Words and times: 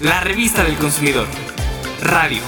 la 0.00 0.20
revista 0.20 0.62
del 0.62 0.76
consumidor. 0.76 1.26
Radio. 2.02 2.40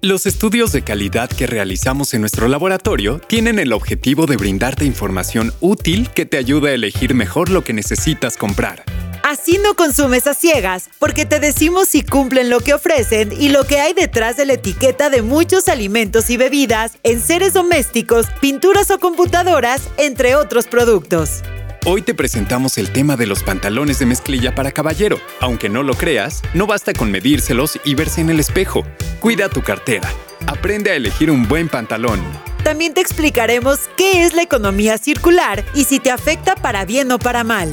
Los 0.00 0.26
estudios 0.26 0.72
de 0.72 0.82
calidad 0.82 1.30
que 1.30 1.46
realizamos 1.46 2.14
en 2.14 2.20
nuestro 2.20 2.48
laboratorio 2.48 3.20
tienen 3.20 3.60
el 3.60 3.72
objetivo 3.72 4.26
de 4.26 4.36
brindarte 4.36 4.84
información 4.84 5.54
útil 5.60 6.10
que 6.10 6.26
te 6.26 6.36
ayude 6.36 6.70
a 6.70 6.74
elegir 6.74 7.14
mejor 7.14 7.48
lo 7.48 7.62
que 7.62 7.72
necesitas 7.72 8.36
comprar. 8.36 8.84
Así 9.22 9.58
no 9.58 9.74
consumes 9.74 10.26
a 10.26 10.34
ciegas, 10.34 10.90
porque 10.98 11.24
te 11.24 11.38
decimos 11.38 11.88
si 11.88 12.02
cumplen 12.02 12.50
lo 12.50 12.60
que 12.60 12.74
ofrecen 12.74 13.32
y 13.32 13.48
lo 13.48 13.64
que 13.64 13.80
hay 13.80 13.94
detrás 13.94 14.36
de 14.36 14.46
la 14.46 14.54
etiqueta 14.54 15.10
de 15.10 15.22
muchos 15.22 15.68
alimentos 15.68 16.28
y 16.28 16.36
bebidas, 16.36 16.98
en 17.04 17.20
seres 17.20 17.54
domésticos, 17.54 18.26
pinturas 18.40 18.90
o 18.90 18.98
computadoras, 18.98 19.80
entre 19.96 20.34
otros 20.34 20.66
productos. 20.66 21.42
Hoy 21.86 22.00
te 22.00 22.14
presentamos 22.14 22.78
el 22.78 22.90
tema 22.90 23.14
de 23.14 23.26
los 23.26 23.42
pantalones 23.42 23.98
de 23.98 24.06
mezclilla 24.06 24.54
para 24.54 24.72
caballero. 24.72 25.20
Aunque 25.38 25.68
no 25.68 25.82
lo 25.82 25.92
creas, 25.92 26.40
no 26.54 26.66
basta 26.66 26.94
con 26.94 27.10
medírselos 27.10 27.78
y 27.84 27.94
verse 27.94 28.22
en 28.22 28.30
el 28.30 28.40
espejo. 28.40 28.84
Cuida 29.20 29.50
tu 29.50 29.60
cartera. 29.60 30.08
Aprende 30.46 30.92
a 30.92 30.94
elegir 30.94 31.30
un 31.30 31.46
buen 31.46 31.68
pantalón. 31.68 32.22
También 32.62 32.94
te 32.94 33.02
explicaremos 33.02 33.80
qué 33.98 34.24
es 34.24 34.32
la 34.32 34.40
economía 34.40 34.96
circular 34.96 35.62
y 35.74 35.84
si 35.84 36.00
te 36.00 36.10
afecta 36.10 36.56
para 36.56 36.86
bien 36.86 37.12
o 37.12 37.18
para 37.18 37.44
mal. 37.44 37.70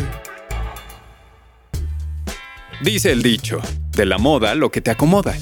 Dice 2.82 3.14
el 3.14 3.24
dicho, 3.24 3.62
de 3.96 4.06
la 4.06 4.18
moda 4.18 4.56
lo 4.56 4.72
que 4.72 4.82
te 4.82 4.92
acomoda. 4.92 5.38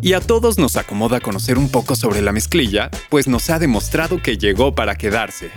Y 0.00 0.12
a 0.12 0.20
todos 0.20 0.58
nos 0.58 0.76
acomoda 0.76 1.18
conocer 1.18 1.58
un 1.58 1.68
poco 1.68 1.96
sobre 1.96 2.22
la 2.22 2.30
mezclilla, 2.30 2.88
pues 3.08 3.26
nos 3.26 3.50
ha 3.50 3.58
demostrado 3.58 4.22
que 4.22 4.38
llegó 4.38 4.76
para 4.76 4.94
quedarse. 4.94 5.50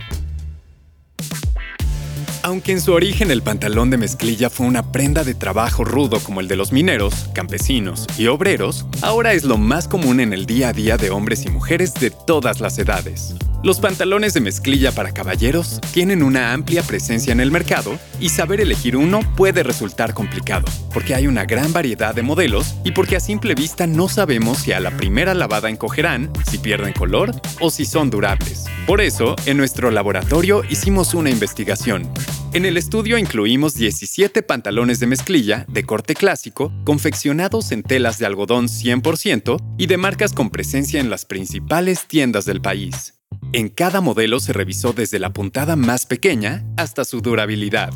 Aunque 2.45 2.73
en 2.73 2.79
su 2.79 2.93
origen 2.93 3.31
el 3.31 3.41
pantalón 3.41 3.89
de 3.89 3.97
mezclilla 3.97 4.51
fue 4.51 4.67
una 4.67 4.91
prenda 4.91 5.23
de 5.23 5.33
trabajo 5.33 5.83
rudo 5.83 6.19
como 6.19 6.41
el 6.41 6.47
de 6.47 6.55
los 6.55 6.71
mineros, 6.71 7.27
campesinos 7.33 8.05
y 8.19 8.27
obreros, 8.27 8.85
ahora 9.01 9.33
es 9.33 9.45
lo 9.45 9.57
más 9.57 9.87
común 9.87 10.19
en 10.19 10.31
el 10.31 10.45
día 10.45 10.69
a 10.69 10.73
día 10.73 10.95
de 10.95 11.09
hombres 11.09 11.43
y 11.47 11.49
mujeres 11.49 11.95
de 11.95 12.11
todas 12.11 12.59
las 12.59 12.77
edades. 12.77 13.33
Los 13.65 13.79
pantalones 13.79 14.35
de 14.35 14.41
mezclilla 14.41 14.91
para 14.91 15.11
caballeros 15.11 15.81
tienen 15.91 16.21
una 16.21 16.53
amplia 16.53 16.83
presencia 16.83 17.33
en 17.33 17.39
el 17.39 17.49
mercado 17.49 17.97
y 18.19 18.29
saber 18.29 18.61
elegir 18.61 18.95
uno 18.95 19.21
puede 19.35 19.63
resultar 19.63 20.13
complicado, 20.13 20.67
porque 20.93 21.15
hay 21.15 21.25
una 21.25 21.45
gran 21.45 21.73
variedad 21.73 22.13
de 22.13 22.21
modelos 22.21 22.75
y 22.83 22.91
porque 22.91 23.15
a 23.15 23.19
simple 23.19 23.55
vista 23.55 23.87
no 23.87 24.07
sabemos 24.07 24.59
si 24.59 24.71
a 24.71 24.79
la 24.79 24.95
primera 24.95 25.33
lavada 25.33 25.71
encogerán, 25.71 26.31
si 26.47 26.59
pierden 26.59 26.93
color 26.93 27.31
o 27.59 27.71
si 27.71 27.85
son 27.85 28.11
durables. 28.11 28.65
Por 28.85 29.01
eso, 29.01 29.35
en 29.47 29.57
nuestro 29.57 29.89
laboratorio 29.89 30.61
hicimos 30.69 31.15
una 31.15 31.31
investigación. 31.31 32.07
En 32.53 32.65
el 32.65 32.77
estudio 32.77 33.17
incluimos 33.17 33.73
17 33.73 34.43
pantalones 34.43 34.99
de 34.99 35.07
mezclilla 35.07 35.65
de 35.67 35.83
corte 35.85 36.13
clásico, 36.13 36.71
confeccionados 36.83 37.71
en 37.71 37.81
telas 37.81 38.19
de 38.19 38.27
algodón 38.27 38.67
100% 38.67 39.57
y 39.79 39.87
de 39.87 39.97
marcas 39.97 40.33
con 40.33 40.51
presencia 40.51 40.99
en 40.99 41.09
las 41.09 41.25
principales 41.25 42.05
tiendas 42.05 42.45
del 42.45 42.61
país. 42.61 43.15
En 43.53 43.69
cada 43.69 44.01
modelo 44.01 44.39
se 44.39 44.53
revisó 44.53 44.93
desde 44.93 45.19
la 45.19 45.31
puntada 45.31 45.75
más 45.75 46.05
pequeña 46.05 46.65
hasta 46.77 47.05
su 47.05 47.21
durabilidad. 47.21 47.93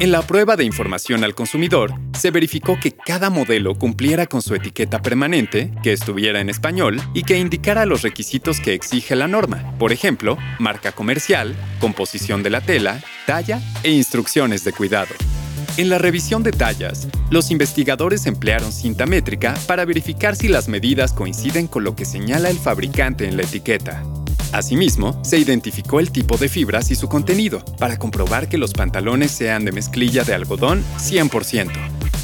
En 0.00 0.10
la 0.10 0.22
prueba 0.22 0.56
de 0.56 0.64
información 0.64 1.22
al 1.22 1.34
consumidor, 1.34 1.94
se 2.18 2.30
verificó 2.30 2.78
que 2.80 2.92
cada 2.92 3.30
modelo 3.30 3.76
cumpliera 3.76 4.26
con 4.26 4.42
su 4.42 4.54
etiqueta 4.54 5.00
permanente, 5.00 5.70
que 5.82 5.92
estuviera 5.92 6.40
en 6.40 6.50
español 6.50 7.00
y 7.14 7.22
que 7.22 7.38
indicara 7.38 7.86
los 7.86 8.02
requisitos 8.02 8.58
que 8.58 8.74
exige 8.74 9.14
la 9.14 9.28
norma, 9.28 9.74
por 9.78 9.92
ejemplo, 9.92 10.38
marca 10.58 10.92
comercial, 10.92 11.54
composición 11.78 12.42
de 12.42 12.50
la 12.50 12.60
tela, 12.60 13.00
talla 13.26 13.60
e 13.84 13.92
instrucciones 13.92 14.64
de 14.64 14.72
cuidado. 14.72 15.14
En 15.76 15.88
la 15.88 15.98
revisión 15.98 16.42
de 16.42 16.52
tallas, 16.52 17.08
los 17.30 17.50
investigadores 17.50 18.26
emplearon 18.26 18.72
cinta 18.72 19.06
métrica 19.06 19.54
para 19.66 19.84
verificar 19.84 20.36
si 20.36 20.48
las 20.48 20.68
medidas 20.68 21.12
coinciden 21.12 21.66
con 21.66 21.84
lo 21.84 21.94
que 21.94 22.04
señala 22.04 22.50
el 22.50 22.58
fabricante 22.58 23.26
en 23.26 23.36
la 23.36 23.44
etiqueta. 23.44 24.02
Asimismo, 24.52 25.18
se 25.24 25.38
identificó 25.38 25.98
el 25.98 26.12
tipo 26.12 26.36
de 26.36 26.48
fibras 26.48 26.90
y 26.90 26.94
su 26.94 27.08
contenido, 27.08 27.64
para 27.78 27.98
comprobar 27.98 28.48
que 28.48 28.58
los 28.58 28.72
pantalones 28.74 29.30
sean 29.30 29.64
de 29.64 29.72
mezclilla 29.72 30.24
de 30.24 30.34
algodón 30.34 30.84
100%. 30.98 31.70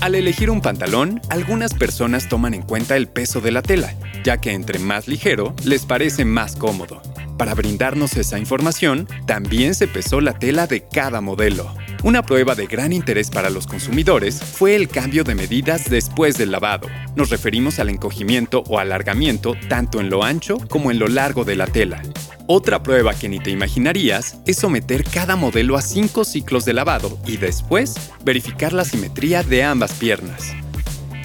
Al 0.00 0.14
elegir 0.14 0.50
un 0.50 0.60
pantalón, 0.60 1.20
algunas 1.30 1.74
personas 1.74 2.28
toman 2.28 2.54
en 2.54 2.62
cuenta 2.62 2.96
el 2.96 3.08
peso 3.08 3.40
de 3.40 3.50
la 3.50 3.62
tela, 3.62 3.94
ya 4.22 4.36
que 4.38 4.52
entre 4.52 4.78
más 4.78 5.08
ligero 5.08 5.54
les 5.64 5.86
parece 5.86 6.24
más 6.24 6.54
cómodo. 6.54 7.02
Para 7.38 7.54
brindarnos 7.54 8.16
esa 8.16 8.38
información, 8.38 9.08
también 9.26 9.74
se 9.74 9.88
pesó 9.88 10.20
la 10.20 10.38
tela 10.38 10.66
de 10.66 10.86
cada 10.86 11.20
modelo. 11.20 11.74
Una 12.04 12.22
prueba 12.22 12.54
de 12.54 12.66
gran 12.66 12.92
interés 12.92 13.28
para 13.28 13.50
los 13.50 13.66
consumidores 13.66 14.40
fue 14.40 14.76
el 14.76 14.88
cambio 14.88 15.24
de 15.24 15.34
medidas 15.34 15.90
después 15.90 16.38
del 16.38 16.52
lavado. 16.52 16.88
Nos 17.16 17.30
referimos 17.30 17.80
al 17.80 17.88
encogimiento 17.88 18.62
o 18.68 18.78
alargamiento 18.78 19.56
tanto 19.68 20.00
en 20.00 20.08
lo 20.08 20.22
ancho 20.22 20.58
como 20.68 20.92
en 20.92 21.00
lo 21.00 21.08
largo 21.08 21.44
de 21.44 21.56
la 21.56 21.66
tela. 21.66 22.00
Otra 22.46 22.84
prueba 22.84 23.14
que 23.14 23.28
ni 23.28 23.40
te 23.40 23.50
imaginarías 23.50 24.38
es 24.46 24.58
someter 24.58 25.02
cada 25.02 25.34
modelo 25.34 25.76
a 25.76 25.82
5 25.82 26.24
ciclos 26.24 26.64
de 26.64 26.72
lavado 26.72 27.18
y 27.26 27.36
después 27.36 27.96
verificar 28.24 28.72
la 28.72 28.84
simetría 28.84 29.42
de 29.42 29.64
ambas 29.64 29.92
piernas. 29.94 30.54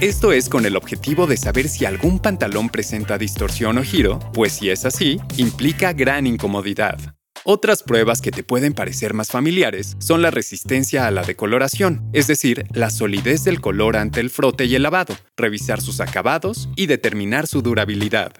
Esto 0.01 0.33
es 0.33 0.49
con 0.49 0.65
el 0.65 0.75
objetivo 0.75 1.27
de 1.27 1.37
saber 1.37 1.69
si 1.69 1.85
algún 1.85 2.17
pantalón 2.17 2.69
presenta 2.69 3.19
distorsión 3.19 3.77
o 3.77 3.83
giro, 3.83 4.19
pues 4.33 4.53
si 4.53 4.71
es 4.71 4.85
así, 4.85 5.21
implica 5.37 5.93
gran 5.93 6.25
incomodidad. 6.25 6.97
Otras 7.45 7.83
pruebas 7.83 8.21
que 8.21 8.31
te 8.31 8.41
pueden 8.41 8.73
parecer 8.73 9.13
más 9.13 9.29
familiares 9.29 9.97
son 9.99 10.21
la 10.21 10.31
resistencia 10.31 11.07
a 11.07 11.11
la 11.11 11.23
decoloración, 11.23 12.09
es 12.13 12.27
decir, 12.27 12.63
la 12.71 12.89
solidez 12.89 13.43
del 13.43 13.59
color 13.59 13.97
ante 13.97 14.21
el 14.21 14.29
frote 14.29 14.63
y 14.63 14.75
el 14.75 14.83
lavado, 14.83 15.17
revisar 15.35 15.81
sus 15.81 15.99
acabados 15.99 16.69
y 16.77 16.85
determinar 16.85 17.47
su 17.47 17.61
durabilidad. 17.61 18.31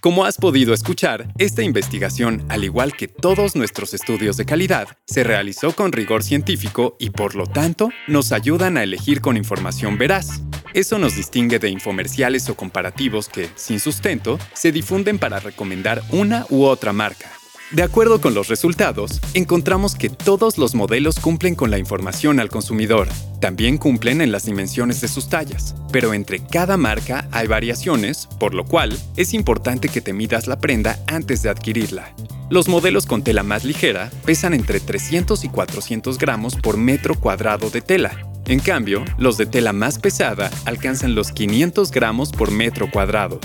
Como 0.00 0.24
has 0.24 0.36
podido 0.36 0.74
escuchar, 0.74 1.32
esta 1.38 1.62
investigación, 1.62 2.44
al 2.48 2.64
igual 2.64 2.94
que 2.96 3.06
todos 3.06 3.54
nuestros 3.54 3.94
estudios 3.94 4.36
de 4.36 4.44
calidad, 4.44 4.88
se 5.06 5.22
realizó 5.22 5.72
con 5.76 5.92
rigor 5.92 6.24
científico 6.24 6.96
y 6.98 7.10
por 7.10 7.36
lo 7.36 7.46
tanto 7.46 7.90
nos 8.08 8.32
ayudan 8.32 8.76
a 8.76 8.82
elegir 8.82 9.20
con 9.20 9.36
información 9.36 9.96
veraz. 9.96 10.42
Eso 10.74 10.98
nos 10.98 11.14
distingue 11.14 11.60
de 11.60 11.70
infomerciales 11.70 12.48
o 12.50 12.56
comparativos 12.56 13.28
que, 13.28 13.48
sin 13.54 13.78
sustento, 13.78 14.40
se 14.54 14.72
difunden 14.72 15.20
para 15.20 15.38
recomendar 15.38 16.02
una 16.10 16.46
u 16.50 16.64
otra 16.64 16.92
marca. 16.92 17.33
De 17.74 17.82
acuerdo 17.82 18.20
con 18.20 18.34
los 18.34 18.46
resultados, 18.46 19.20
encontramos 19.34 19.96
que 19.96 20.08
todos 20.08 20.58
los 20.58 20.76
modelos 20.76 21.18
cumplen 21.18 21.56
con 21.56 21.72
la 21.72 21.78
información 21.78 22.38
al 22.38 22.48
consumidor. 22.48 23.08
También 23.40 23.78
cumplen 23.78 24.20
en 24.20 24.30
las 24.30 24.44
dimensiones 24.44 25.00
de 25.00 25.08
sus 25.08 25.28
tallas, 25.28 25.74
pero 25.90 26.14
entre 26.14 26.38
cada 26.38 26.76
marca 26.76 27.26
hay 27.32 27.48
variaciones, 27.48 28.28
por 28.38 28.54
lo 28.54 28.64
cual 28.64 28.96
es 29.16 29.34
importante 29.34 29.88
que 29.88 30.00
te 30.00 30.12
midas 30.12 30.46
la 30.46 30.60
prenda 30.60 31.00
antes 31.08 31.42
de 31.42 31.50
adquirirla. 31.50 32.14
Los 32.48 32.68
modelos 32.68 33.06
con 33.06 33.24
tela 33.24 33.42
más 33.42 33.64
ligera 33.64 34.08
pesan 34.24 34.54
entre 34.54 34.78
300 34.78 35.42
y 35.42 35.48
400 35.48 36.16
gramos 36.16 36.54
por 36.54 36.76
metro 36.76 37.16
cuadrado 37.16 37.70
de 37.70 37.80
tela. 37.80 38.24
En 38.46 38.60
cambio, 38.60 39.04
los 39.18 39.36
de 39.36 39.46
tela 39.46 39.72
más 39.72 39.98
pesada 39.98 40.48
alcanzan 40.64 41.16
los 41.16 41.32
500 41.32 41.90
gramos 41.90 42.30
por 42.30 42.52
metro 42.52 42.88
cuadrado. 42.88 43.40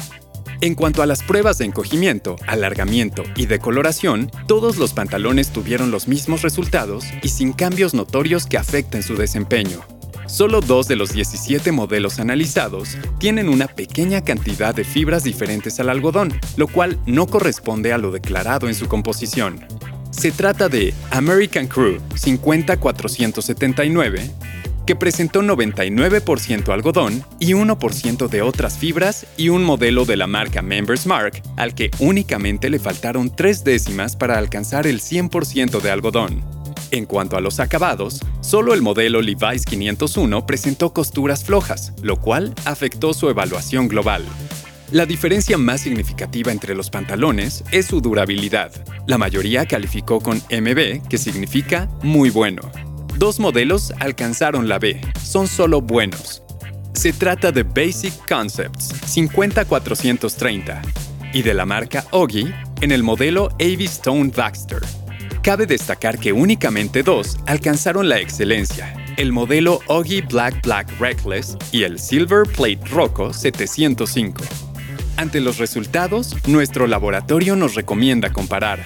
En 0.62 0.76
cuanto 0.76 1.02
a 1.02 1.06
las 1.06 1.24
pruebas 1.24 1.58
de 1.58 1.66
encogimiento, 1.66 2.36
alargamiento 2.46 3.24
y 3.38 3.46
decoloración, 3.46 4.30
todos 4.46 4.76
los 4.76 4.92
pantalones 4.92 5.54
tuvieron 5.54 5.90
los 5.90 6.10
mismos 6.10 6.42
resultados 6.42 7.06
y 7.24 7.30
sin 7.30 7.54
cambios 7.54 7.94
notorios 7.94 8.46
que 8.46 8.58
afecten 8.58 9.02
su 9.02 9.16
desempeño. 9.16 9.80
Solo 10.28 10.60
dos 10.60 10.90
de 10.90 10.98
los 10.98 11.14
17 11.14 11.72
modelos 11.72 12.20
analizados 12.20 12.98
tienen 13.20 13.48
una 13.48 13.68
pequeña 13.68 14.22
cantidad 14.22 14.76
de 14.76 14.84
fibras 14.84 15.24
diferentes 15.24 15.80
al 15.80 15.88
algodón, 15.88 16.38
lo 16.58 16.68
cual 16.68 17.00
no 17.06 17.26
corresponde 17.26 17.94
a 17.94 17.98
lo 17.98 18.12
declarado 18.12 18.68
en 18.68 18.76
su 18.76 18.90
composición. 18.90 19.66
Se 20.12 20.32
trata 20.32 20.68
de 20.68 20.94
American 21.12 21.68
Crew 21.68 22.00
50479, 22.22 24.30
que 24.90 24.96
presentó 24.96 25.44
99% 25.44 26.74
algodón 26.74 27.24
y 27.40 27.52
1% 27.52 28.28
de 28.28 28.42
otras 28.42 28.80
fibras 28.80 29.28
y 29.38 29.50
un 29.50 29.64
modelo 29.64 30.04
de 30.04 30.18
la 30.18 30.26
marca 30.26 30.64
Members 30.64 31.06
Mark, 31.06 31.44
al 31.58 31.76
que 31.76 31.92
únicamente 32.00 32.72
le 32.72 32.80
faltaron 32.80 33.30
tres 33.30 33.64
décimas 33.64 34.16
para 34.16 34.40
alcanzar 34.40 34.88
el 34.88 35.00
100% 35.00 35.80
de 35.80 35.92
algodón. 35.92 36.44
En 36.90 37.06
cuanto 37.06 37.38
a 37.38 37.42
los 37.42 37.60
acabados, 37.60 38.22
solo 38.42 38.74
el 38.74 38.82
modelo 38.82 39.22
Levi's 39.22 39.64
501 39.64 40.48
presentó 40.48 40.92
costuras 40.92 41.44
flojas, 41.44 41.94
lo 42.02 42.20
cual 42.20 42.56
afectó 42.66 43.14
su 43.14 43.30
evaluación 43.30 43.90
global. 43.90 44.26
La 44.92 45.06
diferencia 45.06 45.60
más 45.60 45.82
significativa 45.82 46.52
entre 46.52 46.74
los 46.74 46.90
pantalones 46.90 47.64
es 47.72 47.86
su 47.86 48.02
durabilidad. 48.02 48.72
La 49.06 49.20
mayoría 49.20 49.68
calificó 49.68 50.20
con 50.20 50.38
MB, 50.38 51.08
que 51.08 51.20
significa 51.20 51.88
muy 52.02 52.32
bueno, 52.32 52.64
Dos 53.20 53.38
modelos 53.38 53.92
alcanzaron 54.00 54.70
la 54.70 54.80
B, 54.80 55.02
son 55.22 55.48
solo 55.48 55.82
buenos. 55.82 56.42
Se 56.94 57.12
trata 57.12 57.52
de 57.52 57.64
Basic 57.64 58.14
Concepts 58.26 58.94
50430 59.14 60.82
y 61.34 61.42
de 61.42 61.54
la 61.54 61.66
marca 61.66 62.06
Oggy 62.12 62.50
en 62.80 62.94
el 62.94 63.04
modelo 63.04 63.50
Avi 63.60 63.84
Stone 63.84 64.32
Baxter. 64.34 64.80
Cabe 65.44 65.66
destacar 65.66 66.18
que 66.18 66.32
únicamente 66.32 67.04
dos 67.04 67.38
alcanzaron 67.46 68.08
la 68.08 68.22
excelencia, 68.22 68.96
el 69.18 69.34
modelo 69.34 69.82
Oggy 69.88 70.22
Black 70.22 70.64
Black 70.64 70.90
Reckless 70.98 71.58
y 71.74 71.84
el 71.84 72.00
Silver 72.00 72.44
Plate 72.48 72.80
Rocco 72.90 73.34
705. 73.34 74.46
Ante 75.18 75.42
los 75.42 75.58
resultados, 75.58 76.38
nuestro 76.48 76.88
laboratorio 76.88 77.58
nos 77.58 77.76
recomienda 77.76 78.32
comparar, 78.32 78.80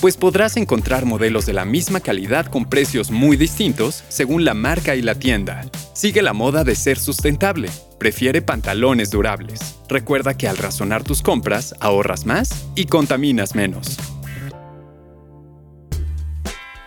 pues 0.00 0.16
podrás 0.16 0.56
encontrar 0.56 1.04
modelos 1.04 1.46
de 1.46 1.52
la 1.52 1.64
misma 1.64 2.00
calidad 2.00 2.46
con 2.46 2.64
precios 2.64 3.10
muy 3.10 3.36
distintos 3.36 4.04
según 4.08 4.44
la 4.44 4.54
marca 4.54 4.94
y 4.94 5.02
la 5.02 5.14
tienda. 5.14 5.64
Sigue 5.94 6.22
la 6.22 6.32
moda 6.32 6.64
de 6.64 6.76
ser 6.76 6.98
sustentable. 6.98 7.68
Prefiere 7.98 8.42
pantalones 8.42 9.10
durables. 9.10 9.76
Recuerda 9.88 10.36
que 10.36 10.48
al 10.48 10.56
razonar 10.56 11.02
tus 11.02 11.22
compras 11.22 11.74
ahorras 11.80 12.26
más 12.26 12.66
y 12.76 12.86
contaminas 12.86 13.54
menos. 13.54 13.98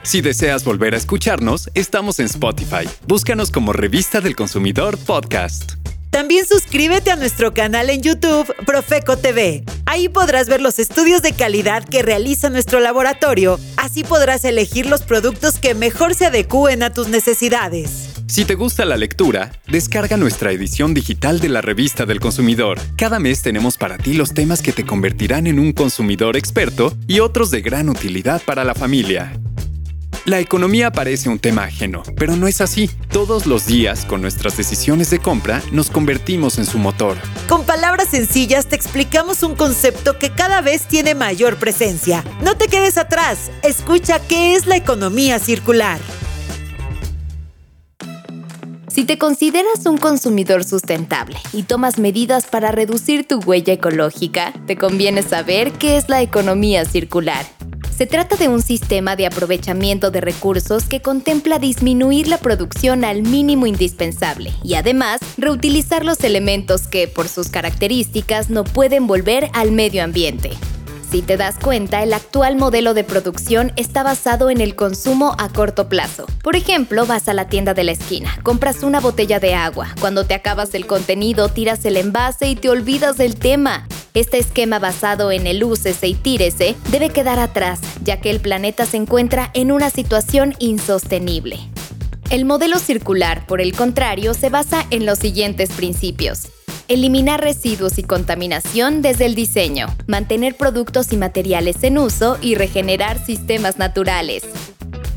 Si 0.03 0.21
deseas 0.21 0.63
volver 0.63 0.95
a 0.95 0.97
escucharnos, 0.97 1.69
estamos 1.75 2.19
en 2.19 2.25
Spotify. 2.25 2.89
Búscanos 3.05 3.51
como 3.51 3.71
Revista 3.71 4.19
del 4.19 4.35
Consumidor 4.35 4.97
Podcast. 4.97 5.73
También 6.09 6.45
suscríbete 6.45 7.11
a 7.11 7.15
nuestro 7.15 7.53
canal 7.53 7.89
en 7.89 8.01
YouTube, 8.01 8.53
Profeco 8.65 9.17
TV. 9.17 9.63
Ahí 9.91 10.07
podrás 10.07 10.47
ver 10.47 10.61
los 10.61 10.79
estudios 10.79 11.21
de 11.21 11.33
calidad 11.33 11.83
que 11.83 12.01
realiza 12.01 12.49
nuestro 12.49 12.79
laboratorio. 12.79 13.59
Así 13.75 14.05
podrás 14.05 14.45
elegir 14.45 14.85
los 14.85 15.01
productos 15.01 15.57
que 15.59 15.75
mejor 15.75 16.15
se 16.15 16.27
adecúen 16.27 16.81
a 16.81 16.93
tus 16.93 17.09
necesidades. 17.09 18.07
Si 18.25 18.45
te 18.45 18.55
gusta 18.55 18.85
la 18.85 18.95
lectura, 18.95 19.51
descarga 19.67 20.15
nuestra 20.15 20.53
edición 20.53 20.93
digital 20.93 21.41
de 21.41 21.49
la 21.49 21.59
revista 21.59 22.05
del 22.05 22.21
consumidor. 22.21 22.79
Cada 22.95 23.19
mes 23.19 23.41
tenemos 23.41 23.75
para 23.75 23.97
ti 23.97 24.13
los 24.13 24.33
temas 24.33 24.61
que 24.61 24.71
te 24.71 24.85
convertirán 24.85 25.45
en 25.45 25.59
un 25.59 25.73
consumidor 25.73 26.37
experto 26.37 26.97
y 27.05 27.19
otros 27.19 27.51
de 27.51 27.59
gran 27.59 27.89
utilidad 27.89 28.41
para 28.45 28.63
la 28.63 28.73
familia. 28.73 29.33
La 30.25 30.39
economía 30.39 30.91
parece 30.91 31.29
un 31.29 31.39
tema 31.39 31.63
ajeno, 31.63 32.03
pero 32.15 32.35
no 32.35 32.47
es 32.47 32.61
así. 32.61 32.91
Todos 33.09 33.47
los 33.47 33.65
días, 33.65 34.05
con 34.05 34.21
nuestras 34.21 34.55
decisiones 34.55 35.09
de 35.09 35.17
compra, 35.17 35.63
nos 35.71 35.89
convertimos 35.89 36.59
en 36.59 36.67
su 36.67 36.77
motor. 36.77 37.17
Con 37.49 37.65
palabras 37.65 38.09
sencillas 38.09 38.67
te 38.67 38.75
explicamos 38.75 39.41
un 39.41 39.55
concepto 39.55 40.19
que 40.19 40.29
cada 40.29 40.61
vez 40.61 40.83
tiene 40.83 41.15
mayor 41.15 41.57
presencia. 41.57 42.23
No 42.43 42.55
te 42.55 42.67
quedes 42.67 42.99
atrás, 42.99 43.49
escucha 43.63 44.19
qué 44.19 44.53
es 44.53 44.67
la 44.67 44.75
economía 44.75 45.39
circular. 45.39 45.99
Si 48.89 49.05
te 49.05 49.17
consideras 49.17 49.87
un 49.87 49.97
consumidor 49.97 50.63
sustentable 50.63 51.37
y 51.51 51.63
tomas 51.63 51.97
medidas 51.97 52.45
para 52.45 52.71
reducir 52.71 53.27
tu 53.27 53.39
huella 53.39 53.73
ecológica, 53.73 54.53
te 54.67 54.75
conviene 54.75 55.23
saber 55.23 55.71
qué 55.71 55.97
es 55.97 56.09
la 56.09 56.21
economía 56.21 56.85
circular. 56.85 57.43
Se 58.01 58.07
trata 58.07 58.35
de 58.35 58.47
un 58.47 58.63
sistema 58.63 59.15
de 59.15 59.27
aprovechamiento 59.27 60.09
de 60.09 60.21
recursos 60.21 60.85
que 60.85 61.03
contempla 61.03 61.59
disminuir 61.59 62.27
la 62.27 62.39
producción 62.39 63.05
al 63.05 63.21
mínimo 63.21 63.67
indispensable 63.67 64.51
y 64.63 64.73
además 64.73 65.19
reutilizar 65.37 66.03
los 66.03 66.23
elementos 66.23 66.87
que, 66.87 67.07
por 67.07 67.27
sus 67.27 67.49
características, 67.49 68.49
no 68.49 68.63
pueden 68.63 69.05
volver 69.05 69.51
al 69.53 69.71
medio 69.71 70.03
ambiente. 70.03 70.49
Si 71.11 71.21
te 71.21 71.37
das 71.37 71.59
cuenta, 71.59 72.01
el 72.01 72.13
actual 72.13 72.55
modelo 72.55 72.95
de 72.95 73.03
producción 73.03 73.71
está 73.75 74.01
basado 74.01 74.49
en 74.49 74.61
el 74.61 74.75
consumo 74.75 75.35
a 75.37 75.49
corto 75.49 75.87
plazo. 75.87 76.25
Por 76.41 76.55
ejemplo, 76.55 77.05
vas 77.05 77.27
a 77.27 77.35
la 77.35 77.49
tienda 77.49 77.75
de 77.75 77.83
la 77.83 77.91
esquina, 77.91 78.39
compras 78.41 78.81
una 78.81 78.99
botella 78.99 79.39
de 79.39 79.53
agua, 79.53 79.89
cuando 79.99 80.25
te 80.25 80.33
acabas 80.33 80.73
el 80.73 80.87
contenido 80.87 81.49
tiras 81.49 81.85
el 81.85 81.97
envase 81.97 82.47
y 82.47 82.55
te 82.55 82.69
olvidas 82.69 83.17
del 83.17 83.35
tema. 83.35 83.87
Este 84.13 84.39
esquema 84.39 84.77
basado 84.79 85.31
en 85.31 85.47
el 85.47 85.63
úsese 85.63 86.07
y 86.07 86.15
tírese 86.15 86.75
debe 86.89 87.09
quedar 87.09 87.39
atrás, 87.39 87.79
ya 88.03 88.19
que 88.19 88.29
el 88.29 88.39
planeta 88.39 88.85
se 88.85 88.97
encuentra 88.97 89.51
en 89.53 89.71
una 89.71 89.89
situación 89.89 90.55
insostenible. 90.59 91.59
El 92.29 92.45
modelo 92.45 92.79
circular, 92.79 93.45
por 93.45 93.59
el 93.61 93.73
contrario, 93.73 94.33
se 94.33 94.49
basa 94.49 94.85
en 94.89 95.05
los 95.05 95.19
siguientes 95.19 95.69
principios. 95.71 96.47
Eliminar 96.87 97.41
residuos 97.41 97.97
y 97.97 98.03
contaminación 98.03 99.01
desde 99.01 99.25
el 99.25 99.35
diseño, 99.35 99.87
mantener 100.07 100.55
productos 100.55 101.13
y 101.13 101.17
materiales 101.17 101.83
en 101.83 101.97
uso 101.97 102.37
y 102.41 102.55
regenerar 102.55 103.23
sistemas 103.25 103.77
naturales. 103.77 104.43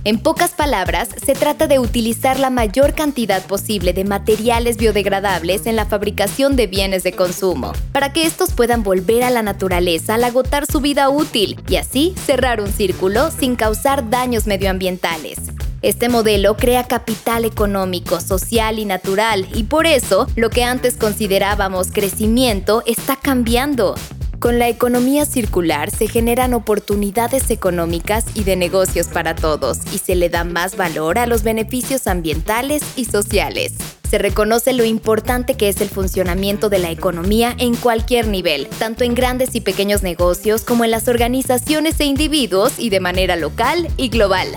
En 0.06 0.18
pocas 0.18 0.50
palabras, 0.50 1.08
se 1.24 1.32
trata 1.32 1.66
de 1.66 1.78
utilizar 1.78 2.38
la 2.38 2.50
mayor 2.50 2.92
cantidad 2.92 3.42
posible 3.46 3.94
de 3.94 4.04
materiales 4.04 4.76
biodegradables 4.76 5.66
en 5.66 5.76
la 5.76 5.86
fabricación 5.86 6.56
de 6.56 6.66
bienes 6.66 7.04
de 7.04 7.12
consumo, 7.12 7.72
para 7.90 8.12
que 8.12 8.26
estos 8.26 8.52
puedan 8.52 8.82
volver 8.82 9.22
a 9.22 9.30
la 9.30 9.42
naturaleza 9.42 10.16
al 10.16 10.24
agotar 10.24 10.66
su 10.66 10.82
vida 10.82 11.08
útil 11.08 11.58
y 11.70 11.76
así 11.76 12.14
cerrar 12.26 12.60
un 12.60 12.70
círculo 12.70 13.30
sin 13.30 13.56
causar 13.56 14.10
daños 14.10 14.46
medioambientales. 14.46 15.38
Este 15.80 16.10
modelo 16.10 16.56
crea 16.56 16.84
capital 16.84 17.46
económico, 17.46 18.20
social 18.20 18.78
y 18.78 18.86
natural 18.86 19.46
y 19.54 19.64
por 19.64 19.86
eso 19.86 20.26
lo 20.34 20.48
que 20.48 20.64
antes 20.64 20.96
considerábamos 20.96 21.92
crecimiento 21.92 22.82
está 22.86 23.16
cambiando. 23.16 23.94
Con 24.44 24.58
la 24.58 24.68
economía 24.68 25.24
circular 25.24 25.90
se 25.90 26.06
generan 26.06 26.52
oportunidades 26.52 27.50
económicas 27.50 28.26
y 28.34 28.44
de 28.44 28.56
negocios 28.56 29.06
para 29.06 29.34
todos 29.34 29.78
y 29.90 29.96
se 29.96 30.16
le 30.16 30.28
da 30.28 30.44
más 30.44 30.76
valor 30.76 31.18
a 31.18 31.26
los 31.26 31.44
beneficios 31.44 32.06
ambientales 32.06 32.82
y 32.94 33.06
sociales. 33.06 33.72
Se 34.06 34.18
reconoce 34.18 34.74
lo 34.74 34.84
importante 34.84 35.54
que 35.54 35.70
es 35.70 35.80
el 35.80 35.88
funcionamiento 35.88 36.68
de 36.68 36.78
la 36.78 36.90
economía 36.90 37.56
en 37.58 37.74
cualquier 37.74 38.28
nivel, 38.28 38.66
tanto 38.78 39.02
en 39.02 39.14
grandes 39.14 39.54
y 39.54 39.62
pequeños 39.62 40.02
negocios 40.02 40.60
como 40.60 40.84
en 40.84 40.90
las 40.90 41.08
organizaciones 41.08 41.98
e 42.00 42.04
individuos 42.04 42.74
y 42.78 42.90
de 42.90 43.00
manera 43.00 43.36
local 43.36 43.88
y 43.96 44.10
global. 44.10 44.48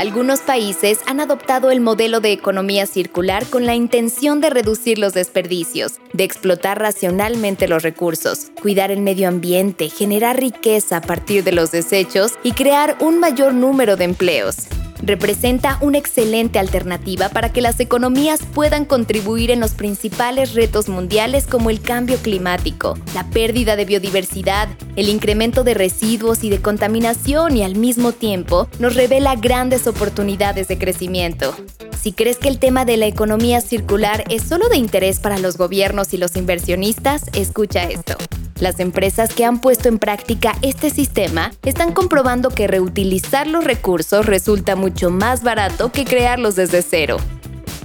Algunos 0.00 0.40
países 0.40 1.00
han 1.04 1.20
adoptado 1.20 1.70
el 1.70 1.82
modelo 1.82 2.20
de 2.20 2.32
economía 2.32 2.86
circular 2.86 3.44
con 3.44 3.66
la 3.66 3.74
intención 3.74 4.40
de 4.40 4.48
reducir 4.48 4.98
los 4.98 5.12
desperdicios, 5.12 6.00
de 6.14 6.24
explotar 6.24 6.78
racionalmente 6.78 7.68
los 7.68 7.82
recursos, 7.82 8.50
cuidar 8.62 8.90
el 8.90 9.02
medio 9.02 9.28
ambiente, 9.28 9.90
generar 9.90 10.40
riqueza 10.40 10.96
a 10.96 11.00
partir 11.02 11.44
de 11.44 11.52
los 11.52 11.70
desechos 11.70 12.32
y 12.42 12.52
crear 12.52 12.96
un 13.00 13.18
mayor 13.20 13.52
número 13.52 13.96
de 13.96 14.04
empleos 14.04 14.68
representa 15.02 15.78
una 15.80 15.98
excelente 15.98 16.58
alternativa 16.58 17.28
para 17.28 17.52
que 17.52 17.60
las 17.60 17.80
economías 17.80 18.40
puedan 18.54 18.84
contribuir 18.84 19.50
en 19.50 19.60
los 19.60 19.72
principales 19.72 20.54
retos 20.54 20.88
mundiales 20.88 21.46
como 21.46 21.70
el 21.70 21.80
cambio 21.80 22.16
climático, 22.18 22.98
la 23.14 23.28
pérdida 23.30 23.76
de 23.76 23.84
biodiversidad, 23.84 24.68
el 24.96 25.08
incremento 25.08 25.64
de 25.64 25.74
residuos 25.74 26.44
y 26.44 26.50
de 26.50 26.60
contaminación 26.60 27.56
y 27.56 27.62
al 27.62 27.76
mismo 27.76 28.12
tiempo 28.12 28.68
nos 28.78 28.94
revela 28.94 29.36
grandes 29.36 29.86
oportunidades 29.86 30.68
de 30.68 30.78
crecimiento. 30.78 31.54
Si 32.00 32.12
crees 32.12 32.38
que 32.38 32.48
el 32.48 32.58
tema 32.58 32.84
de 32.84 32.96
la 32.96 33.06
economía 33.06 33.60
circular 33.60 34.24
es 34.30 34.42
solo 34.42 34.68
de 34.68 34.78
interés 34.78 35.20
para 35.20 35.38
los 35.38 35.58
gobiernos 35.58 36.14
y 36.14 36.16
los 36.16 36.34
inversionistas, 36.36 37.24
escucha 37.34 37.84
esto. 37.84 38.16
Las 38.60 38.78
empresas 38.78 39.32
que 39.32 39.46
han 39.46 39.60
puesto 39.60 39.88
en 39.88 39.98
práctica 39.98 40.54
este 40.60 40.90
sistema 40.90 41.50
están 41.64 41.92
comprobando 41.92 42.50
que 42.50 42.66
reutilizar 42.66 43.46
los 43.46 43.64
recursos 43.64 44.26
resulta 44.26 44.76
mucho 44.76 45.10
más 45.10 45.42
barato 45.42 45.90
que 45.90 46.04
crearlos 46.04 46.56
desde 46.56 46.82
cero. 46.82 47.16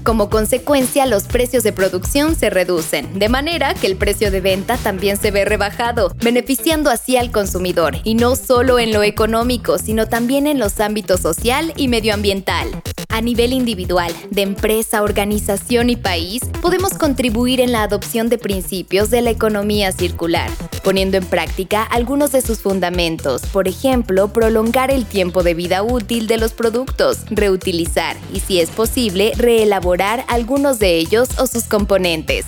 Como 0.03 0.29
consecuencia, 0.29 1.05
los 1.07 1.23
precios 1.23 1.63
de 1.63 1.71
producción 1.71 2.35
se 2.35 2.49
reducen, 2.49 3.17
de 3.17 3.29
manera 3.29 3.73
que 3.73 3.87
el 3.87 3.95
precio 3.95 4.29
de 4.29 4.41
venta 4.41 4.77
también 4.77 5.17
se 5.17 5.31
ve 5.31 5.45
rebajado, 5.45 6.13
beneficiando 6.21 6.91
así 6.91 7.17
al 7.17 7.31
consumidor, 7.31 7.95
y 8.03 8.13
no 8.13 8.35
solo 8.35 8.77
en 8.77 8.91
lo 8.91 9.01
económico, 9.01 9.79
sino 9.79 10.07
también 10.07 10.45
en 10.45 10.59
los 10.59 10.79
ámbitos 10.79 11.21
social 11.21 11.73
y 11.75 11.87
medioambiental. 11.87 12.69
A 13.15 13.21
nivel 13.21 13.53
individual, 13.53 14.13
de 14.29 14.41
empresa, 14.41 15.01
organización 15.01 15.89
y 15.89 15.95
país, 15.95 16.41
podemos 16.61 16.95
contribuir 16.95 17.61
en 17.61 17.71
la 17.71 17.83
adopción 17.83 18.27
de 18.27 18.37
principios 18.37 19.09
de 19.09 19.21
la 19.21 19.29
economía 19.29 19.93
circular, 19.93 20.51
poniendo 20.83 21.15
en 21.15 21.25
práctica 21.25 21.81
algunos 21.81 22.33
de 22.33 22.41
sus 22.41 22.59
fundamentos, 22.59 23.43
por 23.53 23.69
ejemplo, 23.69 24.33
prolongar 24.33 24.91
el 24.91 25.05
tiempo 25.05 25.43
de 25.43 25.53
vida 25.53 25.81
útil 25.81 26.27
de 26.27 26.35
los 26.35 26.51
productos, 26.51 27.19
reutilizar 27.29 28.17
y, 28.33 28.41
si 28.41 28.59
es 28.59 28.69
posible, 28.69 29.31
reelaborar 29.37 30.25
algunos 30.27 30.77
de 30.79 30.97
ellos 30.97 31.29
o 31.39 31.47
sus 31.47 31.63
componentes. 31.63 32.45